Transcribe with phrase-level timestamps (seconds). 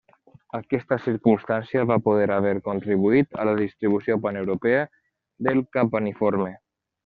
[0.59, 4.83] Aquesta circumstància va poder haver contribuït a la distribució paneuropea
[5.51, 6.53] del campaniforme.